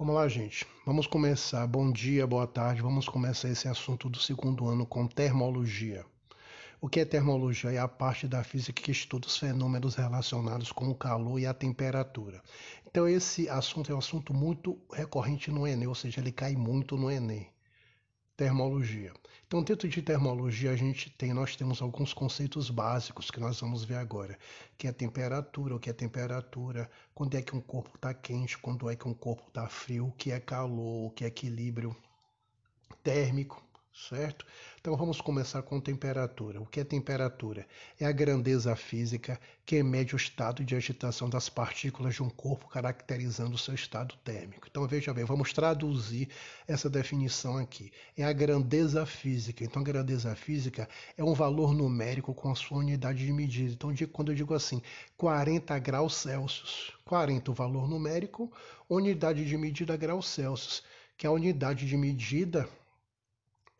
Vamos 0.00 0.14
lá, 0.14 0.26
gente. 0.28 0.66
Vamos 0.86 1.06
começar. 1.06 1.66
Bom 1.66 1.92
dia, 1.92 2.26
boa 2.26 2.46
tarde. 2.46 2.80
Vamos 2.80 3.06
começar 3.06 3.50
esse 3.50 3.68
assunto 3.68 4.08
do 4.08 4.18
segundo 4.18 4.66
ano 4.66 4.86
com 4.86 5.06
termologia. 5.06 6.06
O 6.80 6.88
que 6.88 7.00
é 7.00 7.04
termologia? 7.04 7.70
É 7.72 7.76
a 7.76 7.86
parte 7.86 8.26
da 8.26 8.42
física 8.42 8.80
que 8.80 8.90
estuda 8.90 9.26
os 9.26 9.36
fenômenos 9.36 9.96
relacionados 9.96 10.72
com 10.72 10.88
o 10.88 10.94
calor 10.94 11.38
e 11.38 11.44
a 11.44 11.52
temperatura. 11.52 12.40
Então, 12.86 13.06
esse 13.06 13.46
assunto 13.50 13.92
é 13.92 13.94
um 13.94 13.98
assunto 13.98 14.32
muito 14.32 14.78
recorrente 14.90 15.50
no 15.50 15.66
Enem, 15.66 15.86
ou 15.86 15.94
seja, 15.94 16.22
ele 16.22 16.32
cai 16.32 16.56
muito 16.56 16.96
no 16.96 17.10
Enem 17.10 17.46
termologia. 18.40 19.12
Então, 19.46 19.62
dentro 19.62 19.86
de 19.86 20.00
termologia, 20.00 20.70
a 20.70 20.76
gente 20.76 21.10
tem, 21.10 21.34
nós 21.34 21.56
temos 21.56 21.82
alguns 21.82 22.14
conceitos 22.14 22.70
básicos 22.70 23.30
que 23.30 23.38
nós 23.38 23.60
vamos 23.60 23.84
ver 23.84 23.96
agora, 23.96 24.38
que 24.78 24.88
é 24.88 24.92
temperatura, 24.92 25.74
o 25.74 25.78
que 25.78 25.90
é 25.90 25.92
temperatura, 25.92 26.90
quando 27.14 27.36
é 27.36 27.42
que 27.42 27.54
um 27.54 27.60
corpo 27.60 27.96
está 27.96 28.14
quente, 28.14 28.56
quando 28.56 28.88
é 28.88 28.96
que 28.96 29.06
um 29.06 29.12
corpo 29.12 29.44
está 29.48 29.68
frio, 29.68 30.06
o 30.06 30.12
que 30.12 30.32
é 30.32 30.40
calor, 30.40 31.08
o 31.08 31.10
que 31.10 31.22
é 31.22 31.26
equilíbrio 31.26 31.94
térmico, 33.02 33.62
certo? 34.08 34.46
Então 34.80 34.96
vamos 34.96 35.20
começar 35.20 35.62
com 35.62 35.78
temperatura. 35.78 36.60
O 36.60 36.66
que 36.66 36.80
é 36.80 36.84
temperatura? 36.84 37.66
É 37.98 38.06
a 38.06 38.12
grandeza 38.12 38.74
física 38.74 39.38
que 39.66 39.82
mede 39.82 40.14
o 40.14 40.16
estado 40.16 40.64
de 40.64 40.74
agitação 40.74 41.28
das 41.28 41.48
partículas 41.48 42.14
de 42.14 42.22
um 42.22 42.30
corpo, 42.30 42.68
caracterizando 42.68 43.54
o 43.54 43.58
seu 43.58 43.74
estado 43.74 44.14
térmico. 44.24 44.66
Então 44.70 44.86
veja 44.86 45.12
bem, 45.12 45.24
vamos 45.24 45.52
traduzir 45.52 46.28
essa 46.66 46.88
definição 46.88 47.58
aqui. 47.58 47.92
É 48.16 48.24
a 48.24 48.32
grandeza 48.32 49.04
física. 49.04 49.62
Então 49.62 49.82
a 49.82 49.84
grandeza 49.84 50.34
física 50.34 50.88
é 51.16 51.22
um 51.22 51.34
valor 51.34 51.74
numérico 51.74 52.32
com 52.32 52.50
a 52.50 52.54
sua 52.54 52.78
unidade 52.78 53.24
de 53.24 53.32
medida. 53.32 53.72
Então 53.72 53.94
quando 54.12 54.32
eu 54.32 54.34
digo 54.34 54.54
assim, 54.54 54.80
40 55.16 55.78
graus 55.78 56.14
Celsius, 56.14 56.92
40 57.04 57.50
o 57.50 57.54
valor 57.54 57.88
numérico, 57.88 58.50
unidade 58.88 59.44
de 59.44 59.56
medida 59.58 59.96
graus 59.96 60.26
Celsius, 60.26 60.82
que 61.18 61.26
é 61.26 61.28
a 61.28 61.32
unidade 61.32 61.86
de 61.86 61.96
medida 61.98 62.66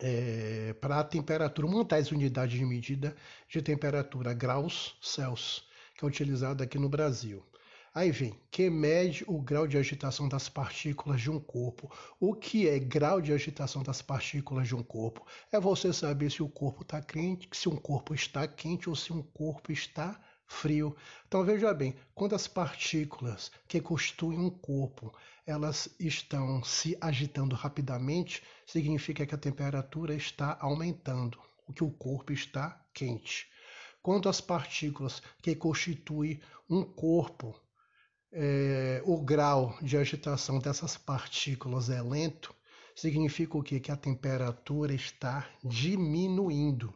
é, 0.01 0.73
para 0.81 0.99
a 0.99 1.03
temperatura, 1.03 1.67
uma 1.67 1.83
das 1.83 2.11
unidades 2.11 2.57
de 2.57 2.65
medida 2.65 3.15
de 3.47 3.61
temperatura, 3.61 4.33
graus 4.33 4.97
Celsius, 5.01 5.63
que 5.95 6.03
é 6.03 6.07
utilizada 6.07 6.63
aqui 6.63 6.79
no 6.79 6.89
Brasil. 6.89 7.43
Aí 7.93 8.09
vem, 8.09 8.33
que 8.49 8.69
mede 8.69 9.23
o 9.27 9.41
grau 9.41 9.67
de 9.67 9.77
agitação 9.77 10.27
das 10.27 10.47
partículas 10.47 11.21
de 11.21 11.29
um 11.29 11.39
corpo. 11.39 11.91
O 12.19 12.33
que 12.33 12.67
é 12.67 12.79
grau 12.79 13.21
de 13.21 13.33
agitação 13.33 13.83
das 13.83 14.01
partículas 14.01 14.65
de 14.67 14.73
um 14.73 14.81
corpo? 14.81 15.25
É 15.51 15.59
você 15.59 15.91
saber 15.91 16.31
se 16.31 16.41
o 16.41 16.47
corpo 16.47 16.83
está 16.83 17.01
quente, 17.01 17.49
se 17.51 17.67
um 17.67 17.75
corpo 17.75 18.15
está 18.15 18.47
quente 18.47 18.89
ou 18.89 18.95
se 18.95 19.11
um 19.11 19.21
corpo 19.21 19.73
está 19.73 20.17
frio. 20.51 20.95
Então 21.27 21.43
veja 21.43 21.73
bem, 21.73 21.95
quando 22.15 22.33
as 22.33 22.47
partículas 22.47 23.51
que 23.67 23.81
constituem 23.81 24.39
um 24.39 24.49
corpo, 24.49 25.13
elas 25.45 25.89
estão 25.99 26.63
se 26.63 26.97
agitando 27.01 27.55
rapidamente, 27.55 28.43
significa 28.65 29.25
que 29.25 29.35
a 29.35 29.37
temperatura 29.37 30.13
está 30.13 30.57
aumentando, 30.61 31.39
o 31.67 31.73
que 31.73 31.83
o 31.83 31.91
corpo 31.91 32.31
está 32.31 32.83
quente. 32.93 33.47
Quando 34.01 34.29
as 34.29 34.41
partículas 34.41 35.21
que 35.41 35.55
constituem 35.55 36.41
um 36.69 36.83
corpo, 36.83 37.59
é, 38.31 39.01
o 39.05 39.21
grau 39.21 39.77
de 39.81 39.97
agitação 39.97 40.59
dessas 40.59 40.97
partículas 40.97 41.89
é 41.89 42.01
lento, 42.01 42.55
significa 42.95 43.57
o 43.57 43.63
quê? 43.63 43.79
Que 43.79 43.91
a 43.91 43.97
temperatura 43.97 44.93
está 44.93 45.49
diminuindo. 45.63 46.93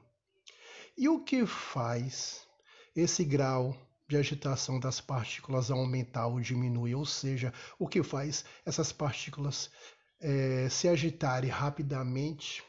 E 0.97 1.09
o 1.09 1.23
que 1.23 1.45
faz 1.45 2.47
esse 2.95 3.23
grau 3.25 3.75
de 4.07 4.17
agitação 4.17 4.79
das 4.79 5.01
partículas 5.01 5.71
aumentar 5.71 6.27
ou 6.27 6.39
diminuir, 6.39 6.95
ou 6.95 7.05
seja, 7.05 7.51
o 7.79 7.87
que 7.87 8.03
faz 8.03 8.45
essas 8.65 8.91
partículas 8.91 9.71
é, 10.19 10.69
se 10.69 10.87
agitarem 10.87 11.49
rapidamente, 11.49 12.63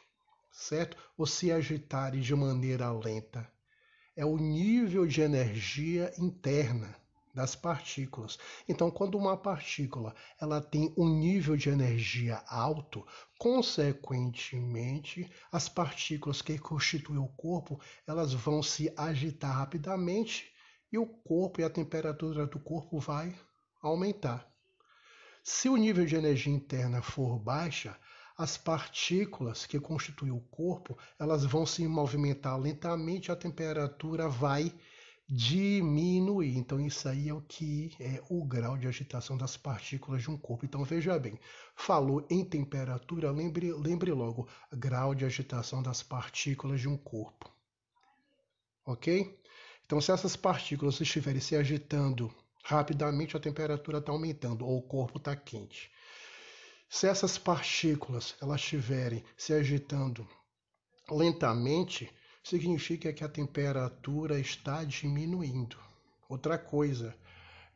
certo? 0.51 0.97
Ou 1.17 1.27
se 1.27 1.53
agitarem 1.53 2.21
de 2.21 2.35
maneira 2.35 2.91
lenta. 2.91 3.47
É 4.17 4.25
o 4.25 4.39
nível 4.39 5.07
de 5.07 5.21
energia 5.21 6.11
interna 6.17 6.97
das 7.35 7.55
partículas. 7.55 8.39
Então, 8.67 8.91
quando 8.91 9.19
uma 9.19 9.37
partícula 9.37 10.15
ela 10.41 10.59
tem 10.59 10.95
um 10.97 11.07
nível 11.07 11.55
de 11.55 11.69
energia 11.69 12.43
alto, 12.49 13.07
consequentemente, 13.39 15.31
as 15.53 15.69
partículas 15.69 16.41
que 16.41 16.59
constituem 16.59 17.19
o 17.19 17.29
corpo, 17.29 17.79
elas 18.07 18.33
vão 18.33 18.63
se 18.63 18.91
agitar 18.97 19.55
rapidamente 19.55 20.56
e 20.97 20.99
o 20.99 21.07
corpo 21.07 21.61
e 21.61 21.65
a 21.65 21.71
temperatura 21.71 22.47
do 22.47 22.59
corpo 22.59 22.99
vai 22.99 23.39
aumentar. 23.83 24.51
Se 25.45 25.69
o 25.69 25.77
nível 25.77 26.07
de 26.07 26.17
energia 26.17 26.53
interna 26.53 27.03
for 27.03 27.39
baixa, 27.39 27.97
as 28.37 28.57
partículas 28.57 29.67
que 29.67 29.79
constituem 29.79 30.33
o 30.33 30.41
corpo, 30.41 30.99
elas 31.19 31.45
vão 31.45 31.65
se 31.67 31.87
movimentar 31.87 32.59
lentamente, 32.59 33.31
a 33.31 33.37
temperatura 33.37 34.29
vai 34.29 34.75
diminuir. 35.29 36.57
Então, 36.57 36.81
isso 36.81 37.09
aí 37.09 37.29
é 37.29 37.35
o 37.35 37.43
que 37.43 37.95
é 38.01 38.23
o 38.31 38.45
grau 38.45 38.79
de 38.79 38.89
agitação 38.89 39.37
das 39.37 39.57
partículas 39.57 40.23
de 40.23 40.31
um 40.31 40.39
corpo. 40.39 40.65
Então, 40.65 40.83
veja 40.83 41.19
bem, 41.19 41.39
falou 41.75 42.27
em 42.31 42.45
temperatura, 42.45 43.31
lembre, 43.31 43.71
lembre 43.73 44.13
logo, 44.13 44.49
grau 44.73 45.15
de 45.15 45.25
agitação 45.27 45.83
das 45.83 46.03
partículas 46.03 46.81
de 46.81 46.89
um 46.89 46.97
corpo. 46.97 47.53
Ok? 48.87 49.39
Então, 49.87 50.01
se 50.01 50.11
essas 50.11 50.35
partículas 50.35 51.01
estiverem 51.01 51.41
se 51.41 51.55
agitando 51.55 52.35
rapidamente, 52.65 53.37
a 53.37 53.41
temperatura 53.41 53.99
está 53.99 54.11
aumentando 54.11 54.67
ou 54.67 54.79
o 54.79 54.83
corpo 54.83 55.19
está 55.19 55.37
quente. 55.37 55.89
Se 56.91 57.07
essas 57.07 57.39
partículas 57.39 58.35
elas 58.43 58.61
estiverem 58.61 59.25
se 59.37 59.53
agitando 59.53 60.29
lentamente, 61.09 62.13
significa 62.43 63.13
que 63.13 63.23
a 63.23 63.29
temperatura 63.29 64.41
está 64.41 64.83
diminuindo. 64.83 65.79
Outra 66.29 66.59
coisa, 66.59 67.17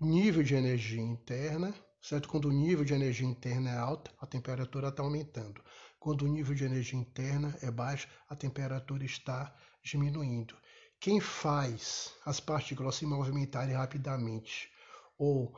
nível 0.00 0.42
de 0.42 0.56
energia 0.56 1.00
interna, 1.00 1.72
certo? 2.02 2.28
Quando 2.28 2.48
o 2.48 2.52
nível 2.52 2.84
de 2.84 2.92
energia 2.92 3.26
interna 3.26 3.70
é 3.70 3.76
alto, 3.78 4.10
a 4.20 4.26
temperatura 4.26 4.88
está 4.88 5.02
aumentando. 5.02 5.62
Quando 6.00 6.22
o 6.22 6.28
nível 6.28 6.56
de 6.56 6.64
energia 6.64 6.98
interna 6.98 7.56
é 7.62 7.70
baixo, 7.70 8.08
a 8.28 8.34
temperatura 8.34 9.04
está 9.04 9.54
diminuindo. 9.82 10.56
Quem 11.00 11.18
faz 11.18 12.12
as 12.26 12.40
partículas 12.40 12.96
se 12.96 13.06
movimentarem 13.06 13.74
rapidamente 13.74 14.70
ou 15.16 15.50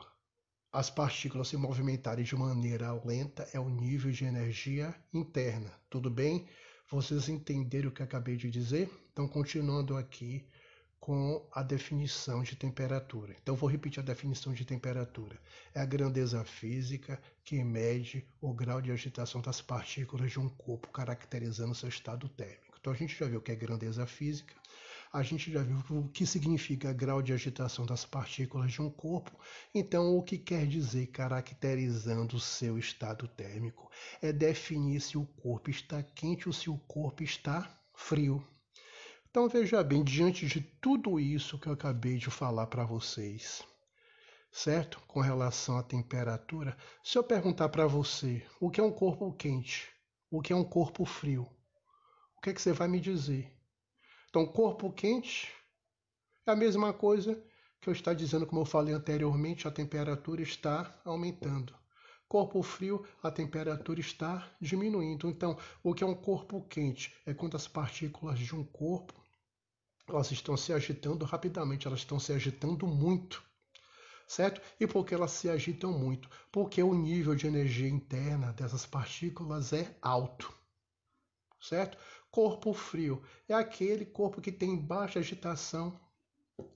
as 0.71 0.89
partículas 0.89 1.49
se 1.49 1.57
movimentarem 1.57 2.23
de 2.23 2.33
maneira 2.33 2.93
lenta 3.03 3.45
é 3.51 3.59
o 3.59 3.67
nível 3.67 4.09
de 4.09 4.23
energia 4.23 4.95
interna. 5.13 5.69
Tudo 5.89 6.09
bem? 6.09 6.47
Vocês 6.89 7.27
entenderam 7.27 7.89
o 7.89 7.91
que 7.91 8.01
acabei 8.01 8.37
de 8.37 8.49
dizer? 8.49 8.89
Então, 9.11 9.27
continuando 9.27 9.97
aqui 9.97 10.47
com 10.97 11.45
a 11.51 11.61
definição 11.61 12.41
de 12.41 12.55
temperatura. 12.55 13.35
Então, 13.41 13.53
vou 13.53 13.69
repetir 13.69 13.99
a 13.99 14.05
definição 14.05 14.53
de 14.53 14.63
temperatura. 14.63 15.37
É 15.75 15.81
a 15.81 15.85
grandeza 15.85 16.41
física 16.45 17.21
que 17.43 17.61
mede 17.65 18.25
o 18.39 18.53
grau 18.53 18.81
de 18.81 18.93
agitação 18.93 19.41
das 19.41 19.59
partículas 19.59 20.31
de 20.31 20.39
um 20.39 20.47
corpo, 20.47 20.87
caracterizando 20.87 21.75
seu 21.75 21.89
estado 21.89 22.29
térmico. 22.29 22.77
Então, 22.79 22.93
a 22.93 22.95
gente 22.95 23.19
já 23.19 23.27
viu 23.27 23.39
o 23.39 23.41
que 23.41 23.51
é 23.51 23.55
grandeza 23.55 24.07
física, 24.07 24.53
a 25.13 25.21
gente 25.21 25.51
já 25.51 25.61
viu 25.61 25.77
o 25.91 26.09
que 26.09 26.25
significa 26.25 26.91
grau 26.91 27.21
de 27.21 27.31
agitação 27.31 27.85
das 27.85 28.03
partículas 28.03 28.71
de 28.71 28.81
um 28.81 28.89
corpo. 28.89 29.31
Então, 29.71 30.17
o 30.17 30.23
que 30.23 30.39
quer 30.39 30.65
dizer 30.65 31.05
caracterizando 31.07 32.35
o 32.35 32.39
seu 32.39 32.79
estado 32.79 33.27
térmico 33.27 33.91
é 34.23 34.33
definir 34.33 34.99
se 34.99 35.15
o 35.15 35.23
corpo 35.23 35.69
está 35.69 36.01
quente 36.01 36.49
ou 36.49 36.53
se 36.53 36.67
o 36.67 36.79
corpo 36.79 37.21
está 37.21 37.79
frio. 37.93 38.43
Então, 39.29 39.47
veja 39.47 39.83
bem, 39.83 40.03
diante 40.03 40.47
de 40.47 40.61
tudo 40.61 41.19
isso 41.19 41.59
que 41.59 41.67
eu 41.67 41.73
acabei 41.73 42.17
de 42.17 42.31
falar 42.31 42.65
para 42.65 42.83
vocês, 42.83 43.63
certo? 44.51 44.99
Com 45.07 45.21
relação 45.21 45.77
à 45.77 45.83
temperatura, 45.83 46.75
se 47.03 47.19
eu 47.19 47.23
perguntar 47.23 47.69
para 47.69 47.85
você 47.85 48.43
o 48.59 48.71
que 48.71 48.81
é 48.81 48.83
um 48.83 48.91
corpo 48.91 49.31
quente, 49.33 49.91
o 50.31 50.41
que 50.41 50.51
é 50.51 50.55
um 50.55 50.63
corpo 50.63 51.05
frio, 51.05 51.47
o 52.35 52.41
que, 52.41 52.49
é 52.49 52.53
que 52.53 52.61
você 52.61 52.73
vai 52.73 52.87
me 52.87 52.99
dizer? 52.99 53.52
Então, 54.33 54.47
corpo 54.47 54.91
quente 54.91 55.53
é 56.47 56.51
a 56.51 56.55
mesma 56.55 56.91
coisa 56.91 57.39
que 57.79 57.87
eu 57.87 57.93
estou 57.93 58.15
dizendo, 58.15 58.47
como 58.47 58.61
eu 58.61 58.65
falei 58.65 58.91
anteriormente, 58.91 59.67
a 59.67 59.71
temperatura 59.71 60.41
está 60.41 60.99
aumentando. 61.05 61.71
Corpo 62.27 62.63
frio, 62.63 63.05
a 63.21 63.29
temperatura 63.29 63.99
está 63.99 64.51
diminuindo. 64.59 65.29
Então, 65.29 65.55
o 65.83 65.93
que 65.93 66.03
é 66.03 66.07
um 66.07 66.15
corpo 66.15 66.65
quente? 66.67 67.15
É 67.27 67.33
quando 67.35 67.55
as 67.55 67.67
partículas 67.67 68.39
de 68.39 68.55
um 68.55 68.63
corpo 68.63 69.13
elas 70.07 70.31
estão 70.31 70.57
se 70.57 70.73
agitando 70.73 71.25
rapidamente, 71.25 71.85
elas 71.85 71.99
estão 71.99 72.19
se 72.19 72.33
agitando 72.33 72.87
muito. 72.87 73.43
Certo? 74.27 74.59
E 74.79 74.87
por 74.87 75.05
que 75.05 75.13
elas 75.13 75.29
se 75.29 75.47
agitam 75.47 75.91
muito? 75.91 76.27
Porque 76.51 76.81
o 76.81 76.95
nível 76.95 77.35
de 77.35 77.45
energia 77.45 77.87
interna 77.87 78.51
dessas 78.51 78.83
partículas 78.83 79.73
é 79.73 79.95
alto 80.01 80.51
certo? 81.63 81.97
Corpo 82.33 82.73
frio 82.73 83.21
é 83.47 83.53
aquele 83.53 84.07
corpo 84.07 84.41
que 84.41 84.51
tem 84.51 84.75
baixa 84.75 85.19
agitação 85.19 86.01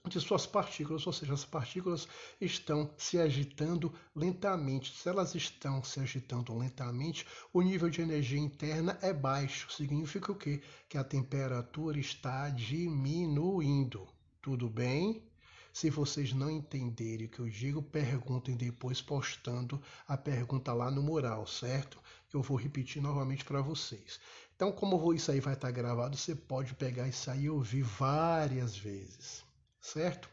de 0.08 0.22
suas 0.22 0.46
partículas, 0.46 1.08
ou 1.08 1.12
seja, 1.12 1.34
as 1.34 1.46
partículas 1.46 2.08
estão 2.40 2.94
se 2.96 3.18
agitando 3.18 3.92
lentamente. 4.16 4.96
Se 4.96 5.10
elas 5.10 5.34
estão 5.34 5.84
se 5.84 6.00
agitando 6.00 6.56
lentamente, 6.56 7.26
o 7.52 7.64
nível 7.64 7.90
de 7.90 8.04
energia 8.04 8.38
interna 8.38 9.00
é 9.02 9.12
baixo. 9.12 9.72
Significa 9.72 10.32
o 10.32 10.36
quê? 10.36 10.62
Que 10.88 10.96
a 10.96 11.04
temperatura 11.04 11.98
está 11.98 12.50
diminuindo. 12.50 14.08
Tudo 14.40 14.70
bem? 14.70 15.28
Se 15.74 15.90
vocês 15.90 16.34
não 16.34 16.52
entenderem 16.52 17.26
o 17.26 17.30
que 17.30 17.40
eu 17.40 17.50
digo, 17.50 17.82
perguntem 17.82 18.56
depois 18.56 19.02
postando 19.02 19.82
a 20.08 20.16
pergunta 20.16 20.72
lá 20.72 20.92
no 20.92 21.02
mural, 21.02 21.48
certo? 21.48 22.00
Eu 22.34 22.42
vou 22.42 22.58
repetir 22.58 23.02
novamente 23.02 23.46
para 23.46 23.62
vocês. 23.62 24.20
Então, 24.56 24.72
como 24.72 25.14
isso 25.14 25.32
aí 25.32 25.40
vai 25.40 25.54
estar 25.54 25.72
gravado, 25.72 26.18
você 26.18 26.36
pode 26.36 26.74
pegar 26.74 27.08
isso 27.08 27.30
aí 27.32 27.44
e 27.44 27.50
ouvir 27.50 27.84
várias 27.84 28.76
vezes 28.76 29.48
certo? 29.88 30.30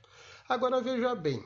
Agora 0.49 0.83
veja 0.83 1.15
bem, 1.15 1.45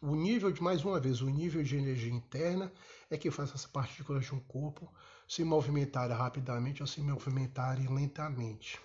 o 0.00 0.14
nível 0.14 0.50
de, 0.50 0.62
mais 0.62 0.84
uma 0.84 0.98
vez, 0.98 1.20
o 1.20 1.28
nível 1.28 1.62
de 1.62 1.76
energia 1.76 2.12
interna 2.12 2.72
é 3.10 3.16
que 3.16 3.30
faz 3.30 3.52
as 3.52 3.66
partículas 3.66 4.24
de 4.24 4.34
um 4.34 4.40
corpo 4.40 4.92
se 5.28 5.44
movimentarem 5.44 6.16
rapidamente 6.16 6.82
ou 6.82 6.86
se 6.86 7.00
movimentarem 7.00 7.88
lentamente. 7.88 8.80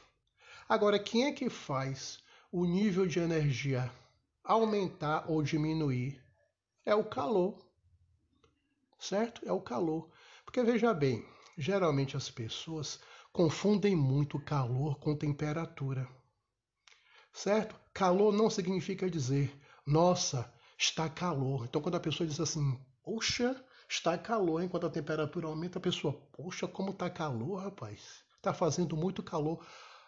Agora, 0.68 1.00
quem 1.00 1.26
é 1.26 1.32
que 1.32 1.50
faz 1.50 2.20
o 2.52 2.66
nível 2.66 3.08
de 3.08 3.20
energia 3.20 3.90
aumentar 4.44 5.26
ou 5.28 5.42
diminuir? 5.42 6.22
É 6.86 6.94
o 6.94 7.04
calor, 7.04 7.58
certo? 9.00 9.42
É 9.48 9.52
o 9.52 9.62
calor. 9.62 10.10
Porque 10.48 10.64
veja 10.64 10.96
bem, 10.96 11.24
geralmente 11.56 12.18
as 12.18 12.28
pessoas 12.28 13.00
confundem 13.32 13.96
muito 13.96 14.40
calor 14.40 14.98
com 14.98 15.16
temperatura 15.16 16.10
certo? 17.38 17.76
Calor 17.94 18.34
não 18.34 18.50
significa 18.50 19.10
dizer, 19.10 19.56
nossa, 19.86 20.52
está 20.78 21.08
calor. 21.08 21.66
Então, 21.66 21.82
quando 21.82 21.96
a 21.96 22.00
pessoa 22.00 22.28
diz 22.28 22.40
assim, 22.40 22.80
poxa, 23.04 23.56
está 23.88 24.18
calor, 24.18 24.64
enquanto 24.64 24.88
a 24.88 24.90
temperatura 24.90 25.48
aumenta, 25.48 25.78
a 25.78 25.82
pessoa, 25.82 26.14
poxa, 26.34 26.68
como 26.68 26.92
está 26.92 27.10
calor, 27.10 27.64
rapaz. 27.64 28.24
Está 28.38 28.54
fazendo 28.54 28.98
muito 28.98 29.22
calor. 29.22 29.64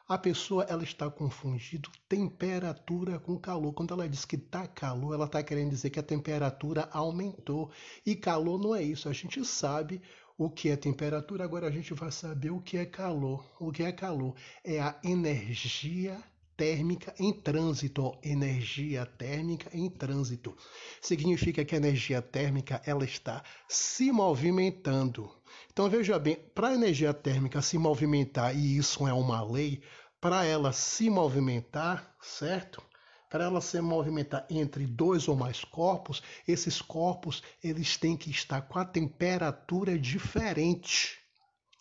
A 0.07 0.17
pessoa 0.17 0.63
ela 0.63 0.83
está 0.83 1.07
confundindo 1.09 1.91
temperatura 2.07 3.19
com 3.19 3.37
calor. 3.37 3.73
Quando 3.73 3.93
ela 3.93 4.09
diz 4.09 4.25
que 4.25 4.35
está 4.35 4.67
calor, 4.67 5.13
ela 5.13 5.25
está 5.25 5.43
querendo 5.43 5.69
dizer 5.69 5.91
que 5.91 5.99
a 5.99 6.03
temperatura 6.03 6.89
aumentou. 6.91 7.69
E 8.03 8.15
calor 8.15 8.59
não 8.59 8.73
é 8.73 8.81
isso. 8.81 9.07
A 9.07 9.13
gente 9.13 9.45
sabe 9.45 10.01
o 10.39 10.49
que 10.49 10.69
é 10.69 10.77
temperatura, 10.77 11.43
agora 11.43 11.67
a 11.67 11.71
gente 11.71 11.93
vai 11.93 12.09
saber 12.09 12.49
o 12.49 12.61
que 12.61 12.77
é 12.77 12.85
calor. 12.85 13.45
O 13.59 13.73
que 13.73 13.83
é 13.83 13.91
calor? 13.91 14.33
É 14.63 14.79
a 14.79 14.97
energia 15.03 16.17
térmica 16.55 17.13
em 17.19 17.33
trânsito, 17.33 18.17
energia 18.23 19.05
térmica 19.05 19.69
em 19.73 19.89
trânsito. 19.89 20.55
Significa 21.01 21.65
que 21.65 21.75
a 21.75 21.77
energia 21.77 22.21
térmica 22.21 22.81
ela 22.85 23.03
está 23.03 23.43
se 23.67 24.13
movimentando. 24.13 25.29
Então 25.73 25.89
veja 25.89 26.17
bem, 26.17 26.37
para 26.55 26.69
a 26.69 26.73
energia 26.73 27.13
térmica 27.13 27.61
se 27.61 27.77
movimentar, 27.77 28.55
e 28.55 28.77
isso 28.77 29.05
é 29.05 29.13
uma 29.13 29.43
lei, 29.43 29.81
para 30.21 30.45
ela 30.45 30.71
se 30.71 31.09
movimentar, 31.09 32.15
certo? 32.21 32.81
Para 33.29 33.43
ela 33.45 33.61
se 33.61 33.79
movimentar 33.79 34.45
entre 34.49 34.85
dois 34.87 35.27
ou 35.27 35.35
mais 35.35 35.63
corpos, 35.63 36.23
esses 36.47 36.81
corpos 36.81 37.43
eles 37.63 37.95
têm 37.95 38.17
que 38.17 38.31
estar 38.31 38.61
com 38.63 38.79
a 38.79 38.85
temperatura 38.85 39.97
diferente, 39.97 41.19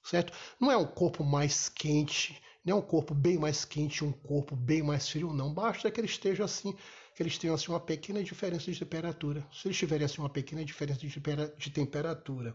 certo? 0.05 0.33
Não 0.61 0.71
é 0.71 0.77
um 0.77 0.87
corpo 0.87 1.25
mais 1.25 1.69
quente 1.69 2.41
nem 2.69 2.75
um 2.75 2.83
corpo 2.83 3.15
bem 3.15 3.39
mais 3.39 3.65
quente, 3.65 4.05
um 4.05 4.13
corpo 4.13 4.55
bem 4.55 4.83
mais 4.83 5.09
frio, 5.09 5.33
não. 5.33 5.55
Basta 5.55 5.91
que 5.91 5.99
ele 5.99 6.07
esteja 6.07 6.45
assim, 6.45 6.77
que 7.15 7.23
eles 7.23 7.39
tenham 7.39 7.55
assim, 7.55 7.73
uma 7.73 7.81
pequena 7.81 8.23
diferença 8.23 8.71
de 8.71 8.79
temperatura. 8.79 9.43
Se 9.51 9.69
eles 9.69 9.79
tiverem 9.79 10.05
assim, 10.05 10.21
uma 10.21 10.29
pequena 10.29 10.63
diferença 10.63 11.01
de 11.01 11.71
temperatura 11.71 12.55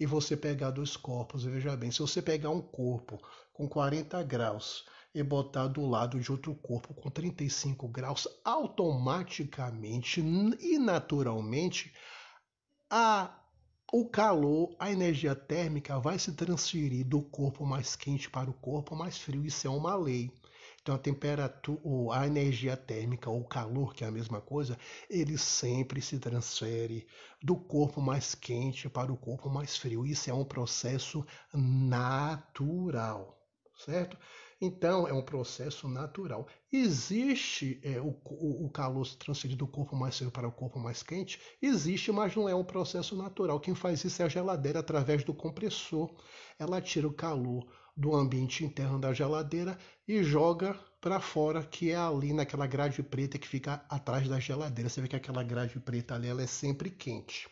e 0.00 0.06
você 0.06 0.38
pegar 0.38 0.70
dois 0.70 0.96
corpos, 0.96 1.44
veja 1.44 1.76
bem, 1.76 1.90
se 1.90 1.98
você 1.98 2.22
pegar 2.22 2.48
um 2.48 2.62
corpo 2.62 3.20
com 3.52 3.68
40 3.68 4.22
graus 4.22 4.86
e 5.14 5.22
botar 5.22 5.68
do 5.68 5.86
lado 5.86 6.18
de 6.18 6.32
outro 6.32 6.54
corpo 6.54 6.94
com 6.94 7.10
35 7.10 7.86
graus, 7.88 8.26
automaticamente 8.44 10.20
e 10.60 10.78
naturalmente 10.78 11.92
a 12.90 13.38
o 13.94 14.08
calor, 14.08 14.74
a 14.78 14.90
energia 14.90 15.34
térmica 15.34 16.00
vai 16.00 16.18
se 16.18 16.32
transferir 16.32 17.06
do 17.06 17.20
corpo 17.20 17.66
mais 17.66 17.94
quente 17.94 18.30
para 18.30 18.48
o 18.48 18.54
corpo 18.54 18.96
mais 18.96 19.18
frio. 19.18 19.44
Isso 19.44 19.66
é 19.66 19.70
uma 19.70 19.94
lei. 19.94 20.32
Então 20.80 20.94
a 20.94 20.98
temperatura, 20.98 21.82
a 22.18 22.26
energia 22.26 22.74
térmica 22.74 23.28
ou 23.28 23.44
calor, 23.44 23.94
que 23.94 24.02
é 24.02 24.06
a 24.06 24.10
mesma 24.10 24.40
coisa, 24.40 24.78
ele 25.10 25.36
sempre 25.36 26.00
se 26.00 26.18
transfere 26.18 27.06
do 27.42 27.54
corpo 27.54 28.00
mais 28.00 28.34
quente 28.34 28.88
para 28.88 29.12
o 29.12 29.16
corpo 29.16 29.50
mais 29.50 29.76
frio. 29.76 30.06
Isso 30.06 30.30
é 30.30 30.34
um 30.34 30.44
processo 30.44 31.24
natural, 31.52 33.38
certo? 33.76 34.16
Então, 34.64 35.08
é 35.08 35.12
um 35.12 35.24
processo 35.24 35.88
natural. 35.88 36.46
Existe 36.72 37.80
é, 37.82 38.00
o, 38.00 38.16
o, 38.64 38.70
calor 38.70 39.04
se 39.04 39.16
transferir 39.16 39.56
do 39.56 39.66
corpo 39.66 39.96
mais 39.96 40.16
frio 40.16 40.30
para 40.30 40.46
o 40.46 40.52
corpo 40.52 40.78
mais 40.78 41.02
quente? 41.02 41.40
Existe, 41.60 42.12
mas 42.12 42.36
não 42.36 42.48
é 42.48 42.54
um 42.54 42.62
processo 42.62 43.16
natural. 43.16 43.58
Quem 43.58 43.74
faz 43.74 44.04
isso 44.04 44.22
é 44.22 44.24
a 44.24 44.28
geladeira 44.28 44.78
através 44.78 45.24
do 45.24 45.34
compressor. 45.34 46.14
Ela 46.60 46.80
tira 46.80 47.08
o 47.08 47.12
calor 47.12 47.66
do 47.96 48.14
ambiente 48.14 48.64
interno 48.64 49.00
da 49.00 49.12
geladeira 49.12 49.76
e 50.06 50.22
joga 50.22 50.78
para 51.00 51.18
fora, 51.18 51.64
que 51.64 51.90
é 51.90 51.96
ali 51.96 52.32
naquela 52.32 52.68
grade 52.68 53.02
preta 53.02 53.40
que 53.40 53.48
fica 53.48 53.84
atrás 53.88 54.28
da 54.28 54.38
geladeira. 54.38 54.88
Você 54.88 55.00
vê 55.00 55.08
que 55.08 55.16
aquela 55.16 55.42
grade 55.42 55.80
preta 55.80 56.14
ali 56.14 56.28
ela 56.28 56.40
é 56.40 56.46
sempre 56.46 56.88
quente. 56.88 57.48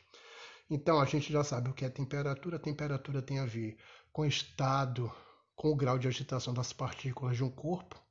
Então 0.70 1.00
a 1.00 1.04
gente 1.06 1.32
já 1.32 1.42
sabe 1.42 1.70
o 1.70 1.74
que 1.74 1.84
é 1.84 1.88
temperatura. 1.88 2.54
A 2.54 2.60
temperatura 2.60 3.20
tem 3.20 3.40
a 3.40 3.46
ver 3.46 3.76
com 4.12 4.24
estado 4.24 5.12
com 5.60 5.70
o 5.70 5.76
grau 5.76 5.98
de 5.98 6.08
agitação 6.08 6.54
das 6.54 6.72
partículas 6.72 7.36
de 7.36 7.44
um 7.44 7.50
corpo. 7.50 8.02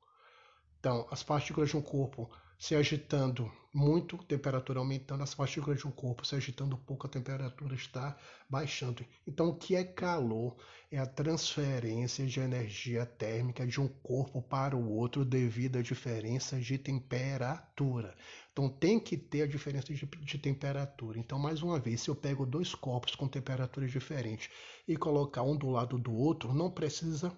Então, 0.78 1.04
as 1.10 1.24
partículas 1.24 1.68
de 1.68 1.76
um 1.76 1.82
corpo 1.82 2.30
se 2.60 2.74
agitando 2.74 3.50
muito, 3.72 4.18
temperatura 4.18 4.80
aumentando, 4.80 5.22
as 5.22 5.34
partículas 5.34 5.78
de 5.78 5.86
um 5.86 5.90
corpo 5.90 6.26
se 6.26 6.34
agitando 6.34 6.76
pouco, 6.76 7.06
a 7.06 7.10
temperatura 7.10 7.74
está 7.74 8.14
baixando. 8.50 9.02
Então, 9.26 9.48
o 9.48 9.56
que 9.56 9.74
é 9.74 9.82
calor? 9.82 10.58
É 10.90 10.98
a 10.98 11.06
transferência 11.06 12.26
de 12.26 12.38
energia 12.38 13.06
térmica 13.06 13.66
de 13.66 13.80
um 13.80 13.88
corpo 13.88 14.42
para 14.42 14.76
o 14.76 14.92
outro 14.92 15.24
devido 15.24 15.78
à 15.78 15.82
diferença 15.82 16.60
de 16.60 16.76
temperatura. 16.76 18.14
Então, 18.52 18.68
tem 18.68 19.00
que 19.00 19.16
ter 19.16 19.40
a 19.42 19.46
diferença 19.46 19.94
de, 19.94 20.04
de 20.04 20.38
temperatura. 20.38 21.18
Então, 21.18 21.38
mais 21.38 21.62
uma 21.62 21.78
vez, 21.80 22.02
se 22.02 22.10
eu 22.10 22.14
pego 22.14 22.44
dois 22.44 22.74
corpos 22.74 23.14
com 23.14 23.26
temperaturas 23.26 23.90
diferentes 23.90 24.50
e 24.86 24.98
colocar 24.98 25.44
um 25.44 25.56
do 25.56 25.70
lado 25.70 25.96
do 25.96 26.12
outro, 26.12 26.52
não 26.52 26.70
precisa 26.70 27.34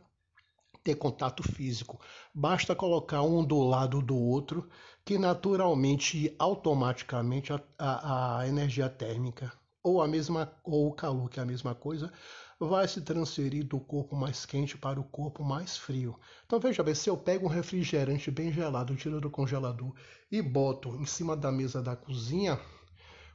ter 0.82 0.96
contato 0.96 1.42
físico. 1.42 2.00
Basta 2.34 2.74
colocar 2.74 3.22
um 3.22 3.44
do 3.44 3.60
lado 3.60 4.02
do 4.02 4.16
outro, 4.16 4.68
que 5.04 5.18
naturalmente 5.18 6.16
e 6.16 6.36
automaticamente 6.38 7.52
a, 7.52 7.60
a, 7.78 8.38
a 8.40 8.48
energia 8.48 8.88
térmica 8.88 9.52
ou 9.82 10.00
a 10.00 10.06
mesma 10.06 10.52
ou 10.62 10.88
o 10.88 10.92
calor, 10.92 11.28
que 11.28 11.40
é 11.40 11.42
a 11.42 11.46
mesma 11.46 11.74
coisa, 11.74 12.12
vai 12.58 12.86
se 12.86 13.00
transferir 13.00 13.64
do 13.64 13.80
corpo 13.80 14.14
mais 14.14 14.46
quente 14.46 14.78
para 14.78 15.00
o 15.00 15.04
corpo 15.04 15.42
mais 15.42 15.76
frio. 15.76 16.18
Então 16.46 16.60
veja 16.60 16.82
bem, 16.82 16.94
se 16.94 17.10
eu 17.10 17.16
pego 17.16 17.46
um 17.46 17.50
refrigerante 17.50 18.30
bem 18.30 18.52
gelado, 18.52 18.94
tiro 18.94 19.20
do 19.20 19.30
congelador 19.30 19.92
e 20.30 20.40
boto 20.40 20.90
em 20.96 21.06
cima 21.06 21.36
da 21.36 21.50
mesa 21.50 21.82
da 21.82 21.96
cozinha, 21.96 22.60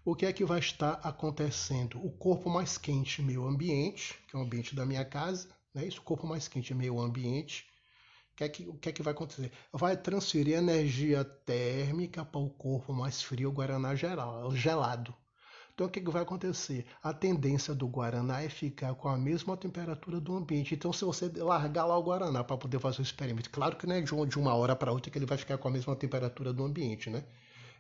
o 0.06 0.16
que 0.16 0.26
é 0.26 0.32
que 0.32 0.46
vai 0.46 0.60
estar 0.60 1.02
acontecendo? 1.04 2.00
O 2.02 2.10
corpo 2.10 2.50
mais 2.50 2.78
quente, 2.78 3.22
meu 3.22 3.46
ambiente, 3.46 4.18
que 4.30 4.38
é 4.38 4.40
o 4.40 4.44
ambiente 4.44 4.74
da 4.74 4.86
minha 4.86 5.04
casa, 5.04 5.50
né? 5.74 5.86
Isso, 5.86 6.00
o 6.00 6.04
corpo 6.04 6.26
mais 6.26 6.48
quente, 6.48 6.74
meio 6.74 6.98
ambiente. 6.98 7.68
Que, 8.38 8.44
é 8.44 8.50
que, 8.50 8.70
o 8.70 8.76
que 8.76 8.90
é 8.90 8.92
que 8.92 9.02
vai 9.02 9.14
acontecer? 9.14 9.52
Vai 9.74 9.98
transferir 9.98 10.58
energia 10.58 11.26
térmica 11.26 12.24
para 12.24 12.40
o 12.40 12.52
corpo 12.52 12.94
mais 12.94 13.20
frio, 13.20 13.50
o 13.50 13.52
Guaraná 13.52 13.96
geral, 13.96 14.56
gelado. 14.56 15.12
Então 15.74 15.88
o 15.88 15.90
que, 15.90 16.00
é 16.00 16.04
que 16.04 16.12
vai 16.12 16.22
acontecer? 16.22 16.86
A 17.02 17.12
tendência 17.12 17.74
do 17.74 17.88
Guaraná 17.88 18.44
é 18.44 18.48
ficar 18.48 18.94
com 18.94 19.10
a 19.10 19.18
mesma 19.18 19.58
temperatura 19.58 20.20
do 20.20 20.36
ambiente. 20.36 20.76
Então, 20.76 20.94
se 20.94 21.04
você 21.04 21.28
largar 21.36 21.86
lá 21.86 21.98
o 21.98 22.04
Guaraná 22.04 22.44
para 22.44 22.58
poder 22.58 22.80
fazer 22.80 23.00
o 23.00 23.02
experimento, 23.02 23.50
claro 23.50 23.76
que 23.76 23.88
não 23.88 23.96
é 23.96 24.02
de 24.02 24.38
uma 24.38 24.54
hora 24.54 24.76
para 24.76 24.92
outra 24.92 25.12
que 25.12 25.18
ele 25.18 25.26
vai 25.26 25.38
ficar 25.40 25.58
com 25.58 25.68
a 25.68 25.72
mesma 25.72 25.96
temperatura 25.96 26.54
do 26.54 26.64
ambiente, 26.64 27.10
né? 27.10 27.26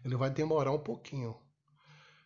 Ele 0.04 0.16
vai 0.16 0.32
demorar 0.32 0.72
um 0.72 0.80
pouquinho. 0.80 1.36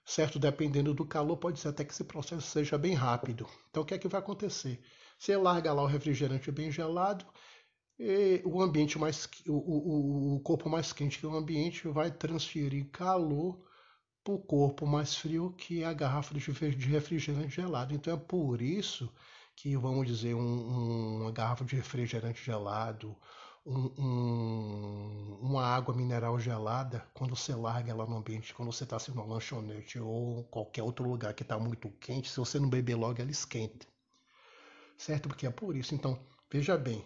Certo? 0.06 0.40
Dependendo 0.40 0.94
do 0.94 1.06
calor, 1.06 1.36
pode 1.36 1.60
ser 1.60 1.68
até 1.68 1.84
que 1.84 1.92
esse 1.92 2.06
processo 2.06 2.48
seja 2.48 2.78
bem 2.78 2.94
rápido. 2.94 3.46
Então, 3.70 3.84
o 3.84 3.86
que 3.86 3.94
é 3.94 3.98
que 3.98 4.08
vai 4.08 4.22
acontecer? 4.22 4.82
Você 5.20 5.38
larga 5.38 5.74
lá 5.74 5.84
o 5.84 5.88
refrigerante 5.88 6.50
bem 6.50 6.72
gelado, 6.72 7.26
o 8.46 8.62
ambiente 8.62 8.98
mais 8.98 9.30
o, 9.48 9.54
o, 9.54 10.36
o 10.36 10.40
corpo 10.42 10.70
mais 10.70 10.94
quente 10.94 11.20
que 11.20 11.28
o 11.28 11.36
ambiente 11.36 11.88
vai 11.88 12.12
transferir 12.12 12.90
calor 12.92 13.60
para 14.24 14.34
o 14.34 14.40
corpo 14.40 14.86
mais 14.86 15.16
frio 15.16 15.54
que 15.58 15.84
é 15.84 15.86
a 15.86 15.94
garrafa 15.94 16.34
de 16.34 16.90
refrigerante 16.90 17.56
gelado. 17.56 17.94
Então 17.94 18.14
é 18.14 18.18
por 18.18 18.62
isso 18.62 19.12
que 19.56 19.76
vamos 19.78 20.08
dizer 20.08 20.34
um, 20.36 20.40
um, 20.42 21.22
uma 21.22 21.32
garrafa 21.32 21.66
de 21.66 21.76
refrigerante 21.76 22.44
gelado 22.44 23.16
um, 23.66 25.38
uma 25.42 25.64
água 25.64 25.96
mineral 25.96 26.40
gelada, 26.40 27.06
quando 27.14 27.36
você 27.36 27.54
larga 27.54 27.92
ela 27.92 28.06
no 28.06 28.18
ambiente, 28.18 28.54
quando 28.54 28.72
você 28.72 28.84
está 28.84 28.96
assim 28.96 29.12
numa 29.12 29.26
lanchonete 29.26 30.00
ou 30.00 30.44
qualquer 30.46 30.84
outro 30.84 31.08
lugar 31.08 31.34
que 31.34 31.44
está 31.44 31.60
muito 31.60 31.90
quente, 32.00 32.30
se 32.30 32.38
você 32.38 32.60
não 32.60 32.70
beber 32.70 32.96
logo, 32.96 33.22
ela 33.22 33.32
esquenta. 33.32 33.86
Certo? 34.98 35.28
Porque 35.30 35.46
é 35.48 35.52
por 35.52 35.76
isso. 35.76 35.96
Então, 35.96 36.20
veja 36.50 36.78
bem, 36.78 37.04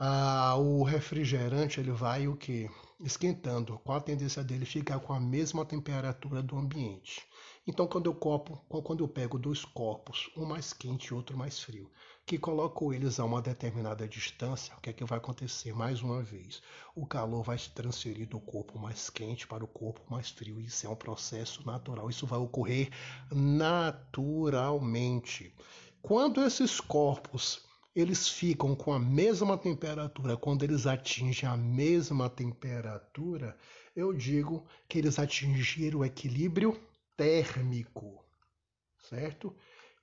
ah, 0.00 0.54
o 0.56 0.84
refrigerante 0.84 1.80
ele 1.80 1.90
vai 1.90 2.28
o 2.28 2.36
que? 2.36 2.70
Esquentando. 3.00 3.80
Qual 3.84 3.98
a 3.98 4.00
tendência 4.00 4.44
dele? 4.44 4.64
Ficar 4.64 5.00
com 5.00 5.12
a 5.12 5.18
mesma 5.18 5.64
temperatura 5.64 6.40
do 6.40 6.56
ambiente. 6.56 7.26
Então, 7.66 7.84
quando 7.86 8.06
eu, 8.06 8.14
copo, 8.14 8.56
quando 8.82 9.02
eu 9.02 9.08
pego 9.08 9.36
dois 9.38 9.64
corpos, 9.64 10.30
um 10.36 10.44
mais 10.44 10.72
quente 10.72 11.08
e 11.08 11.14
outro 11.14 11.36
mais 11.36 11.58
frio, 11.58 11.90
que 12.24 12.38
coloco 12.38 12.94
eles 12.94 13.18
a 13.18 13.24
uma 13.24 13.42
determinada 13.42 14.06
distância, 14.06 14.72
o 14.76 14.80
que 14.80 14.90
é 14.90 14.92
que 14.92 15.04
vai 15.04 15.18
acontecer? 15.18 15.74
Mais 15.74 16.00
uma 16.00 16.22
vez, 16.22 16.62
o 16.94 17.04
calor 17.04 17.42
vai 17.42 17.58
se 17.58 17.70
transferir 17.70 18.28
do 18.28 18.38
corpo 18.38 18.78
mais 18.78 19.10
quente 19.10 19.48
para 19.48 19.64
o 19.64 19.68
corpo 19.68 20.00
mais 20.08 20.30
frio. 20.30 20.60
Isso 20.60 20.86
é 20.86 20.88
um 20.88 20.94
processo 20.94 21.66
natural. 21.66 22.08
Isso 22.08 22.24
vai 22.24 22.38
ocorrer 22.38 22.90
naturalmente. 23.32 25.52
Quando 26.00 26.44
esses 26.44 26.80
corpos 26.80 27.66
eles 27.94 28.28
ficam 28.28 28.76
com 28.76 28.92
a 28.92 28.98
mesma 28.98 29.56
temperatura, 29.58 30.36
quando 30.36 30.62
eles 30.62 30.86
atingem 30.86 31.48
a 31.48 31.56
mesma 31.56 32.28
temperatura, 32.30 33.56
eu 33.96 34.12
digo 34.12 34.66
que 34.88 34.98
eles 34.98 35.18
atingiram 35.18 36.00
o 36.00 36.04
equilíbrio 36.04 36.78
térmico, 37.16 38.24
certo? 39.08 39.54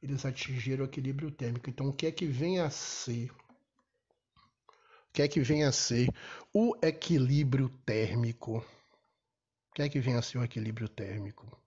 Eles 0.01 0.25
atingiram 0.25 0.83
o 0.83 0.87
equilíbrio 0.87 1.31
térmico. 1.31 1.69
Então, 1.69 1.87
o 1.87 1.93
que 1.93 2.05
é 2.05 2.11
que 2.11 2.25
vem 2.25 2.59
a 2.59 2.69
ser? 2.69 3.31
O 3.31 5.13
que 5.13 5.21
é 5.21 5.27
que 5.27 5.39
vem 5.39 5.63
a 5.63 5.71
ser 5.71 6.13
o 6.53 6.75
equilíbrio 6.81 7.69
térmico? 7.85 8.57
O 9.69 9.73
que 9.73 9.81
é 9.81 9.89
que 9.89 9.99
vem 9.99 10.15
a 10.15 10.21
ser 10.21 10.37
o 10.39 10.43
equilíbrio 10.43 10.89
térmico? 10.89 11.64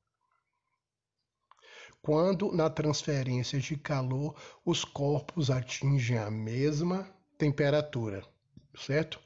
Quando 2.01 2.53
na 2.53 2.71
transferência 2.71 3.59
de 3.59 3.77
calor 3.77 4.35
os 4.65 4.85
corpos 4.85 5.51
atingem 5.51 6.19
a 6.19 6.31
mesma 6.31 7.09
temperatura, 7.37 8.25
certo? 8.77 9.21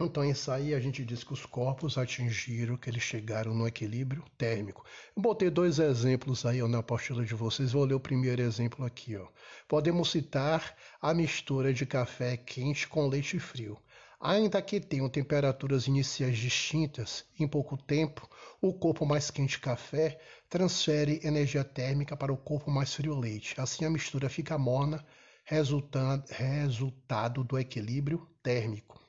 Então, 0.00 0.24
isso 0.24 0.50
aí 0.50 0.74
a 0.74 0.80
gente 0.80 1.04
diz 1.04 1.22
que 1.22 1.32
os 1.32 1.46
corpos 1.46 1.96
atingiram, 1.96 2.76
que 2.76 2.90
eles 2.90 3.02
chegaram 3.02 3.54
no 3.54 3.68
equilíbrio 3.68 4.24
térmico. 4.36 4.84
Eu 5.14 5.22
botei 5.22 5.48
dois 5.48 5.78
exemplos 5.78 6.44
aí 6.44 6.60
ó, 6.60 6.66
na 6.66 6.78
apostila 6.78 7.24
de 7.24 7.34
vocês, 7.34 7.72
vou 7.72 7.84
ler 7.84 7.94
o 7.94 8.00
primeiro 8.00 8.42
exemplo 8.42 8.84
aqui. 8.84 9.16
Ó. 9.16 9.28
Podemos 9.68 10.10
citar 10.10 10.76
a 11.00 11.14
mistura 11.14 11.72
de 11.72 11.86
café 11.86 12.36
quente 12.36 12.88
com 12.88 13.06
leite 13.06 13.38
frio. 13.38 13.78
Ainda 14.24 14.62
que 14.62 14.78
tenham 14.78 15.08
temperaturas 15.08 15.88
iniciais 15.88 16.38
distintas, 16.38 17.24
em 17.40 17.48
pouco 17.48 17.76
tempo, 17.76 18.30
o 18.60 18.72
corpo 18.72 19.04
mais 19.04 19.32
quente 19.32 19.58
café 19.58 20.16
transfere 20.48 21.20
energia 21.24 21.64
térmica 21.64 22.16
para 22.16 22.32
o 22.32 22.36
corpo 22.36 22.70
mais 22.70 22.94
frio 22.94 23.18
leite. 23.18 23.60
Assim 23.60 23.84
a 23.84 23.90
mistura 23.90 24.28
fica 24.28 24.56
morna, 24.56 25.04
resultado, 25.44 27.42
do 27.42 27.58
equilíbrio 27.58 28.24
térmico. 28.44 29.00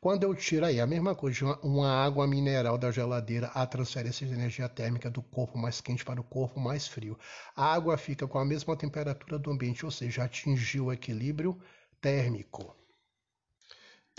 Quando 0.00 0.22
eu 0.22 0.34
tiro 0.34 0.64
aí 0.64 0.80
a 0.80 0.86
mesma 0.86 1.14
coisa, 1.14 1.44
uma 1.62 2.02
água 2.02 2.26
mineral 2.26 2.78
da 2.78 2.90
geladeira, 2.90 3.48
a 3.48 3.66
transferência 3.66 4.26
de 4.26 4.32
energia 4.32 4.66
térmica 4.66 5.10
do 5.10 5.20
corpo 5.20 5.58
mais 5.58 5.82
quente 5.82 6.06
para 6.06 6.22
o 6.22 6.24
corpo 6.24 6.58
mais 6.58 6.88
frio. 6.88 7.18
A 7.54 7.74
água 7.74 7.98
fica 7.98 8.26
com 8.26 8.38
a 8.38 8.46
mesma 8.46 8.74
temperatura 8.74 9.38
do 9.38 9.50
ambiente, 9.50 9.84
ou 9.84 9.90
seja, 9.90 10.24
atingiu 10.24 10.86
o 10.86 10.92
equilíbrio 10.92 11.60
térmico. 12.00 12.74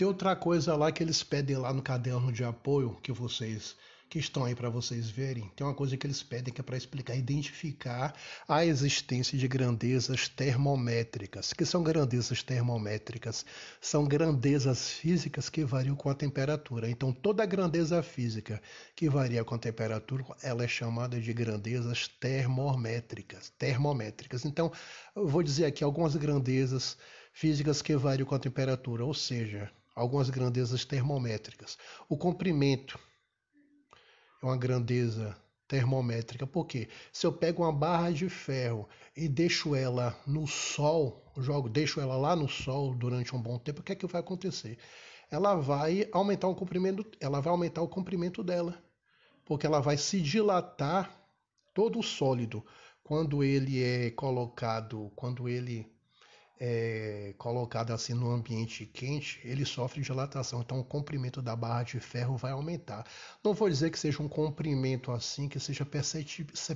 Tem 0.00 0.06
outra 0.06 0.34
coisa 0.34 0.74
lá 0.74 0.90
que 0.90 1.02
eles 1.02 1.22
pedem 1.22 1.58
lá 1.58 1.74
no 1.74 1.82
caderno 1.82 2.32
de 2.32 2.42
apoio 2.42 2.96
que 3.02 3.12
vocês 3.12 3.76
que 4.08 4.18
estão 4.18 4.46
aí 4.46 4.54
para 4.54 4.70
vocês 4.70 5.10
verem, 5.10 5.52
tem 5.54 5.66
uma 5.66 5.74
coisa 5.74 5.94
que 5.94 6.06
eles 6.06 6.22
pedem 6.22 6.54
que 6.54 6.58
é 6.58 6.64
para 6.64 6.78
explicar, 6.78 7.14
identificar 7.14 8.16
a 8.48 8.64
existência 8.64 9.36
de 9.36 9.46
grandezas 9.46 10.26
termométricas. 10.26 11.52
que 11.52 11.66
são 11.66 11.82
grandezas 11.82 12.42
termométricas? 12.42 13.44
São 13.78 14.08
grandezas 14.08 14.88
físicas 14.88 15.50
que 15.50 15.66
variam 15.66 15.94
com 15.94 16.08
a 16.08 16.14
temperatura. 16.14 16.88
Então, 16.88 17.12
toda 17.12 17.44
grandeza 17.44 18.02
física 18.02 18.58
que 18.96 19.06
varia 19.06 19.44
com 19.44 19.54
a 19.54 19.58
temperatura, 19.58 20.24
ela 20.42 20.64
é 20.64 20.68
chamada 20.68 21.20
de 21.20 21.32
grandezas 21.34 22.08
termométricas. 22.08 23.52
Termométricas. 23.58 24.46
Então, 24.46 24.72
eu 25.14 25.28
vou 25.28 25.42
dizer 25.42 25.66
aqui 25.66 25.84
algumas 25.84 26.16
grandezas 26.16 26.96
físicas 27.34 27.82
que 27.82 27.94
variam 27.96 28.26
com 28.26 28.34
a 28.34 28.38
temperatura, 28.38 29.04
ou 29.04 29.12
seja, 29.12 29.70
algumas 29.94 30.30
grandezas 30.30 30.84
termométricas. 30.84 31.76
O 32.08 32.16
comprimento 32.16 32.98
é 34.42 34.46
uma 34.46 34.56
grandeza 34.56 35.36
termométrica. 35.70 36.46
Porque 36.48 36.88
se 37.12 37.24
eu 37.24 37.32
pego 37.32 37.62
uma 37.62 37.72
barra 37.72 38.10
de 38.10 38.28
ferro 38.28 38.88
e 39.16 39.28
deixo 39.28 39.76
ela 39.76 40.18
no 40.26 40.44
sol, 40.46 41.24
jogo, 41.38 41.68
deixo 41.68 42.00
ela 42.00 42.16
lá 42.16 42.34
no 42.34 42.48
sol 42.48 42.92
durante 42.92 43.34
um 43.36 43.40
bom 43.40 43.56
tempo, 43.56 43.80
o 43.80 43.84
que 43.84 43.92
é 43.92 43.94
que 43.94 44.06
vai 44.06 44.20
acontecer? 44.20 44.76
Ela 45.30 45.54
vai 45.54 46.08
aumentar 46.10 46.48
o 46.48 46.56
comprimento, 46.56 47.06
ela 47.20 47.40
vai 47.40 47.52
aumentar 47.52 47.82
o 47.82 47.88
comprimento 47.88 48.42
dela, 48.42 48.82
porque 49.44 49.64
ela 49.64 49.80
vai 49.80 49.96
se 49.96 50.20
dilatar 50.20 51.16
todo 51.72 52.00
o 52.00 52.02
sólido 52.02 52.66
quando 53.04 53.44
ele 53.44 53.80
é 53.80 54.10
colocado, 54.10 55.12
quando 55.14 55.48
ele 55.48 55.86
é, 56.62 57.34
colocado 57.38 57.90
assim 57.92 58.12
no 58.12 58.30
ambiente 58.30 58.84
quente, 58.84 59.40
ele 59.42 59.64
sofre 59.64 60.02
dilatação. 60.02 60.60
Então 60.60 60.78
o 60.78 60.84
comprimento 60.84 61.40
da 61.40 61.56
barra 61.56 61.84
de 61.84 61.98
ferro 61.98 62.36
vai 62.36 62.52
aumentar. 62.52 63.06
Não 63.42 63.54
vou 63.54 63.70
dizer 63.70 63.90
que 63.90 63.98
seja 63.98 64.22
um 64.22 64.28
comprimento 64.28 65.10
assim 65.10 65.48
que 65.48 65.58
seja 65.58 65.86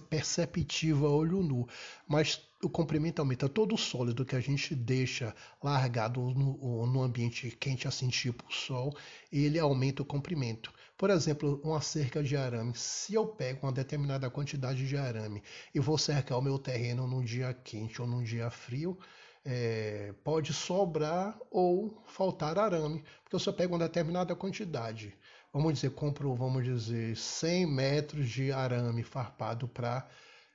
perceptível 0.08 1.06
a 1.06 1.10
olho 1.10 1.42
nu, 1.42 1.68
mas 2.08 2.40
o 2.62 2.70
comprimento 2.70 3.20
aumenta. 3.20 3.46
Todo 3.46 3.74
o 3.74 3.78
sólido 3.78 4.24
que 4.24 4.34
a 4.34 4.40
gente 4.40 4.74
deixa 4.74 5.34
largado 5.62 6.20
no, 6.30 6.86
no 6.86 7.02
ambiente 7.02 7.50
quente, 7.50 7.86
assim 7.86 8.08
tipo 8.08 8.42
sol, 8.50 8.96
ele 9.30 9.58
aumenta 9.58 10.00
o 10.02 10.06
comprimento. 10.06 10.72
Por 10.96 11.10
exemplo, 11.10 11.60
uma 11.62 11.82
cerca 11.82 12.22
de 12.22 12.36
arame. 12.36 12.72
Se 12.74 13.12
eu 13.12 13.26
pego 13.26 13.66
uma 13.66 13.72
determinada 13.72 14.30
quantidade 14.30 14.88
de 14.88 14.96
arame 14.96 15.42
e 15.74 15.80
vou 15.80 15.98
cercar 15.98 16.38
o 16.38 16.42
meu 16.42 16.58
terreno 16.58 17.06
num 17.06 17.22
dia 17.22 17.52
quente 17.52 18.00
ou 18.00 18.08
num 18.08 18.22
dia 18.22 18.48
frio, 18.48 18.98
é, 19.44 20.14
pode 20.24 20.52
sobrar 20.52 21.38
ou 21.50 22.02
faltar 22.06 22.58
arame, 22.58 23.04
porque 23.22 23.38
você 23.38 23.52
pega 23.52 23.72
uma 23.74 23.86
determinada 23.86 24.34
quantidade. 24.34 25.16
Vamos 25.52 25.74
dizer, 25.74 25.90
compro, 25.90 26.34
vamos 26.34 26.64
dizer, 26.64 27.16
100 27.16 27.66
metros 27.66 28.28
de 28.28 28.50
arame 28.50 29.02
farpado 29.02 29.68
para 29.68 30.08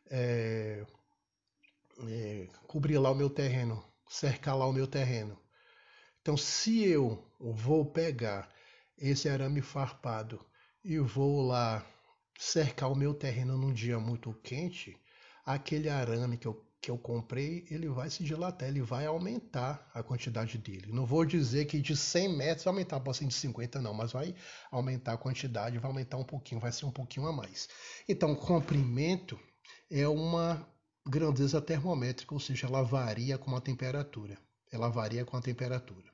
é, 0.10 0.86
é, 2.08 2.48
cobrir 2.67 2.98
lá 2.98 3.12
o 3.12 3.15
meu 3.15 3.29
terreno, 3.29 3.84
cercar 4.10 4.58
lá 4.58 4.65
o 4.65 4.74
meu 4.74 4.88
terreno. 4.88 5.39
Então, 6.22 6.36
se 6.36 6.84
eu 6.84 7.24
vou 7.39 7.86
pegar 7.86 8.50
esse 8.98 9.29
arame 9.29 9.62
farpado 9.62 10.43
e 10.84 10.98
vou 11.00 11.41
lá 11.46 11.86
cercar 12.38 12.91
o 12.91 12.96
meu 12.96 13.13
terreno 13.13 13.58
num 13.58 13.74
dia 13.74 14.00
muito 14.00 14.34
quente, 14.43 15.00
aquele 15.46 15.89
arame 15.89 16.38
que 16.38 16.48
eu 16.48 16.69
que 16.81 16.89
eu 16.89 16.98
comprei, 16.98 17.65
ele 17.69 17.89
vai 17.89 18.09
se 18.09 18.24
dilatar, 18.24 18.69
ele 18.69 18.81
vai 18.81 19.05
aumentar 19.05 19.89
a 19.93 20.01
quantidade 20.01 20.57
dele. 20.57 20.91
Não 20.91 21.05
vou 21.05 21.25
dizer 21.25 21.65
que 21.65 21.79
de 21.79 21.95
100 21.95 22.38
metros 22.38 22.63
vai 22.63 22.74
aumentar 22.74 23.00
para 23.01 23.13
de 23.13 23.33
50 23.33 23.81
não, 23.81 23.93
mas 23.93 24.13
vai 24.13 24.33
aumentar 24.71 25.13
a 25.13 25.17
quantidade, 25.17 25.77
vai 25.77 25.89
aumentar 25.89 26.17
um 26.17 26.24
pouquinho, 26.24 26.62
vai 26.62 26.71
ser 26.71 26.86
um 26.86 26.91
pouquinho 26.91 27.27
a 27.27 27.33
mais. 27.33 27.67
Então, 28.07 28.33
comprimento 28.33 29.38
é 29.91 30.07
uma 30.07 30.65
grandeza 31.05 31.62
termométrica, 31.62 32.33
ou 32.33 32.39
seja, 32.39 32.67
ela 32.67 32.81
varia 32.81 33.38
com 33.38 33.55
a 33.55 33.62
temperatura. 33.62 34.38
Ela 34.71 34.89
varia 34.89 35.25
com 35.25 35.36
a 35.36 35.41
temperatura. 35.41 36.09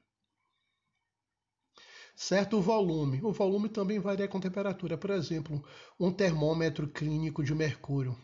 Certo 2.15 2.62
volume. 2.62 3.22
O 3.22 3.34
volume 3.34 3.67
também 3.67 4.00
varia 4.00 4.27
com 4.27 4.38
a 4.38 4.41
temperatura. 4.41 4.98
Por 4.98 5.10
exemplo, 5.10 5.63
um 6.00 6.12
termômetro 6.12 6.88
clínico 6.88 7.43
de 7.43 7.53
mercúrio 7.53 8.17